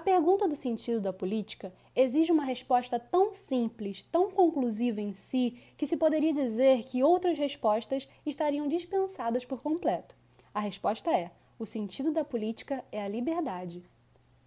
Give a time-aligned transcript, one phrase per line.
[0.00, 5.58] A pergunta do sentido da política exige uma resposta tão simples, tão conclusiva em si,
[5.76, 10.16] que se poderia dizer que outras respostas estariam dispensadas por completo.
[10.54, 13.84] A resposta é: o sentido da política é a liberdade.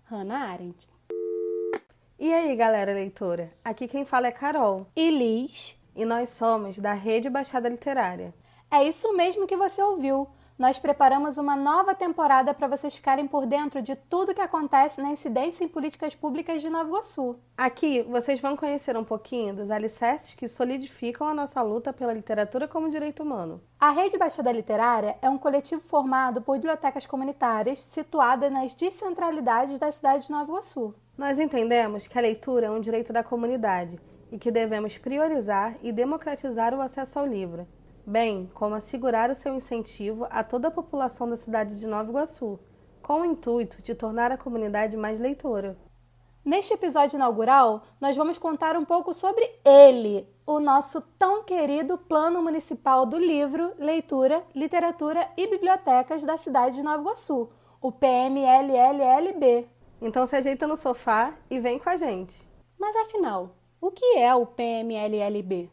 [0.05, 0.89] Hannah Arendt.
[2.17, 3.47] E aí, galera leitora?
[3.63, 4.88] Aqui quem fala é Carol.
[4.96, 5.79] E Liz.
[5.96, 8.33] E nós somos da Rede Baixada Literária.
[8.72, 10.28] É isso mesmo que você ouviu.
[10.58, 15.10] Nós preparamos uma nova temporada para vocês ficarem por dentro de tudo que acontece na
[15.10, 17.40] incidência em políticas públicas de Nova Iguaçu.
[17.58, 22.68] Aqui vocês vão conhecer um pouquinho dos alicerces que solidificam a nossa luta pela literatura
[22.68, 23.62] como direito humano.
[23.80, 29.91] A Rede Baixada Literária é um coletivo formado por bibliotecas comunitárias situadas nas descentralidades da
[29.91, 30.94] cidade de Nova Iguaçu.
[31.18, 33.99] Nós entendemos que a leitura é um direito da comunidade
[34.32, 37.68] e que devemos priorizar e democratizar o acesso ao livro
[38.05, 42.59] bem como assegurar o seu incentivo a toda a população da cidade de Nova Iguaçu,
[43.02, 45.77] com o intuito de tornar a comunidade mais leitora.
[46.43, 52.41] Neste episódio inaugural, nós vamos contar um pouco sobre ele, o nosso tão querido Plano
[52.41, 57.49] Municipal do Livro, Leitura, Literatura e Bibliotecas da cidade de Nova Iguaçu,
[57.82, 59.67] o PMLLLB.
[60.01, 62.38] Então se ajeita no sofá e vem com a gente.
[62.77, 65.69] Mas afinal, o que é o PMLLB?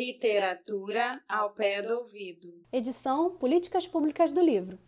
[0.00, 2.54] Literatura ao pé do ouvido.
[2.72, 4.78] Edição Políticas Públicas do Livro.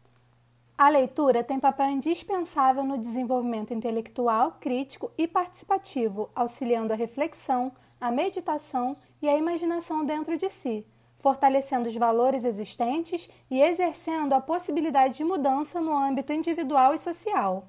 [0.78, 8.10] A leitura tem papel indispensável no desenvolvimento intelectual, crítico e participativo, auxiliando a reflexão, a
[8.10, 10.86] meditação e a imaginação dentro de si,
[11.18, 17.68] fortalecendo os valores existentes e exercendo a possibilidade de mudança no âmbito individual e social.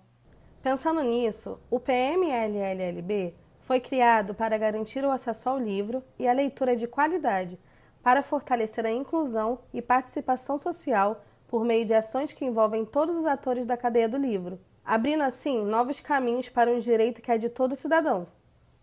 [0.64, 6.76] Pensando nisso, o PMLLLB foi criado para garantir o acesso ao livro e a leitura
[6.76, 7.60] de qualidade,
[8.02, 13.26] para fortalecer a inclusão e participação social por meio de ações que envolvem todos os
[13.26, 17.48] atores da cadeia do livro, abrindo assim novos caminhos para um direito que é de
[17.48, 18.26] todo cidadão.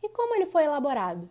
[0.02, 1.28] E como ele foi elaborado?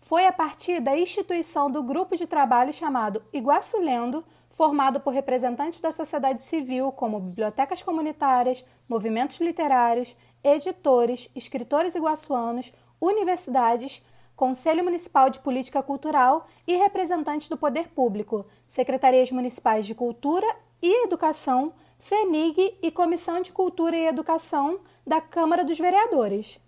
[0.00, 5.80] Foi a partir da instituição do grupo de trabalho chamado Iguaçu Lendo, formado por representantes
[5.80, 14.02] da sociedade civil, como bibliotecas comunitárias, movimentos literários, editores, escritores iguaçuanos, universidades,
[14.36, 20.46] Conselho Municipal de Política Cultural e representantes do poder público, secretarias municipais de Cultura
[20.80, 26.58] e Educação, FENIG e Comissão de Cultura e Educação da Câmara dos Vereadores.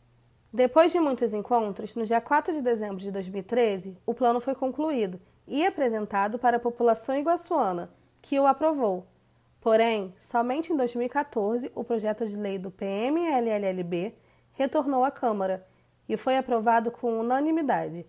[0.52, 5.18] Depois de muitos encontros, no dia 4 de dezembro de 2013, o plano foi concluído
[5.48, 7.90] e apresentado para a população iguaçuana,
[8.20, 9.06] que o aprovou.
[9.62, 14.12] Porém, somente em 2014, o projeto de lei do PMLLB
[14.54, 15.64] retornou à Câmara
[16.08, 18.04] e foi aprovado com unanimidade.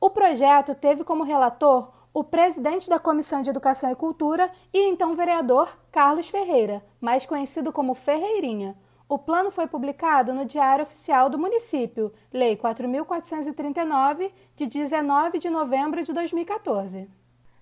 [0.00, 5.14] O projeto teve como relator o presidente da Comissão de Educação e Cultura e então
[5.14, 8.76] vereador Carlos Ferreira, mais conhecido como Ferreirinha.
[9.08, 16.02] O plano foi publicado no Diário Oficial do Município, Lei 4.439, de 19 de novembro
[16.02, 17.08] de 2014.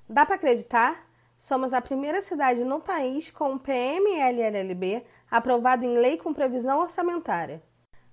[0.08, 1.07] Dá para acreditar?
[1.38, 7.62] Somos a primeira cidade no país com o PMLLB aprovado em lei com previsão orçamentária.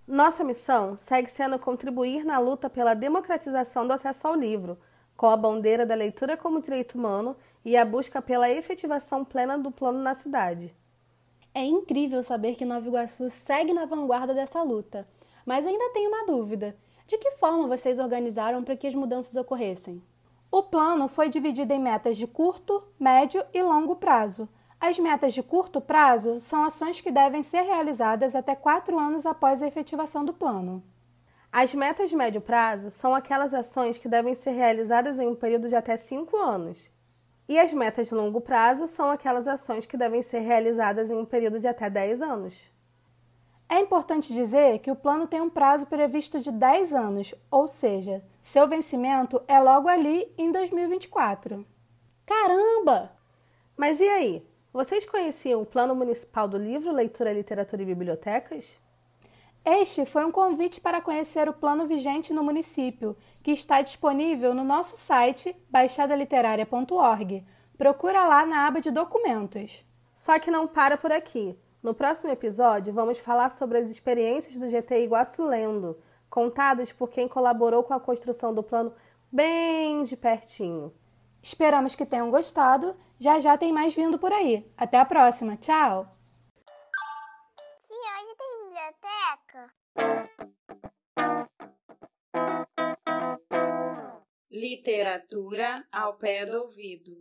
[0.08, 4.78] Nossa missão segue sendo contribuir na luta pela democratização do acesso ao livro,
[5.18, 9.72] com a bandeira da leitura como direito humano e a busca pela efetivação plena do
[9.72, 10.72] plano na cidade.
[11.52, 15.08] É incrível saber que Nova Iguaçu segue na vanguarda dessa luta,
[15.44, 20.04] mas ainda tenho uma dúvida: de que forma vocês organizaram para que as mudanças ocorressem?
[20.52, 24.48] O plano foi dividido em metas de curto, médio e longo prazo,
[24.80, 29.64] as metas de curto prazo são ações que devem ser realizadas até quatro anos após
[29.64, 30.84] a efetivação do plano.
[31.52, 35.70] As metas de médio prazo são aquelas ações que devem ser realizadas em um período
[35.70, 36.90] de até cinco anos.
[37.48, 41.26] E as metas de longo prazo são aquelas ações que devem ser realizadas em um
[41.26, 42.70] período de até 10 anos.
[43.68, 48.24] É importante dizer que o plano tem um prazo previsto de 10 anos, ou seja,
[48.42, 51.66] seu vencimento é logo ali em 2024.
[52.26, 53.12] Caramba!
[53.76, 54.48] Mas e aí?
[54.72, 58.78] Vocês conheciam o Plano Municipal do Livro, Leitura, Literatura e Bibliotecas?
[59.64, 64.64] Este foi um convite para conhecer o plano vigente no município, que está disponível no
[64.64, 67.44] nosso site baixadaliteraria.org.
[67.76, 69.84] Procura lá na aba de documentos.
[70.16, 71.58] Só que não para por aqui.
[71.86, 75.96] No próximo episódio, vamos falar sobre as experiências do GT Iguaçu Lendo,
[76.32, 78.92] contadas por quem colaborou com a construção do plano
[79.32, 80.92] bem de pertinho.
[81.44, 82.96] Esperamos que tenham gostado.
[83.20, 84.68] Já já tem mais vindo por aí.
[84.76, 85.58] Até a próxima.
[85.58, 86.08] Tchau!
[87.80, 89.72] Tia, hoje tem biblioteca?
[94.50, 97.16] Literatura ao pé do ouvido.